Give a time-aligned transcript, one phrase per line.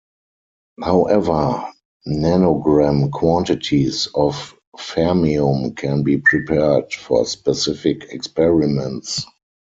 [0.81, 1.63] However,
[2.07, 9.27] nanogram quantities of fermium can be prepared for specific experiments.